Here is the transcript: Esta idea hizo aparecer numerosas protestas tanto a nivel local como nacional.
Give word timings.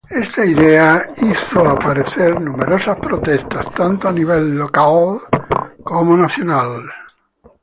Esta 0.09 0.43
idea 0.43 1.05
hizo 1.21 1.63
aparecer 1.69 2.41
numerosas 2.41 2.97
protestas 2.97 3.69
tanto 3.75 4.07
a 4.07 4.11
nivel 4.11 4.57
local 4.57 5.19
como 5.83 6.17
nacional. 6.17 6.89